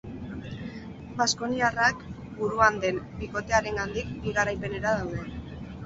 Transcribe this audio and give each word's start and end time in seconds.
Baskoniarrak 1.19 2.01
buruan 2.41 2.83
den 2.87 2.99
bikotearengandik 3.21 4.13
bi 4.27 4.39
garaipenera 4.41 5.01
daude. 5.03 5.29